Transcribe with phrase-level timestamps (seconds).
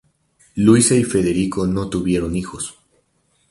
[0.55, 2.73] Luisa y Federico no tuvieron hijos.